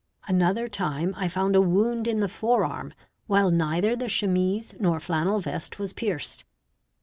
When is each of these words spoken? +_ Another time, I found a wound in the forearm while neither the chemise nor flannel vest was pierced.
+_ 0.01 0.03
Another 0.27 0.67
time, 0.67 1.13
I 1.15 1.27
found 1.29 1.55
a 1.55 1.61
wound 1.61 2.07
in 2.07 2.21
the 2.21 2.27
forearm 2.27 2.91
while 3.27 3.51
neither 3.51 3.95
the 3.95 4.09
chemise 4.09 4.73
nor 4.79 4.99
flannel 4.99 5.37
vest 5.37 5.77
was 5.77 5.93
pierced. 5.93 6.43